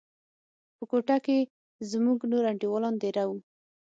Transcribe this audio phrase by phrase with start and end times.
[0.75, 1.39] په کوټه کښې
[1.91, 3.37] زموږ نور انډيوالان دېره وو.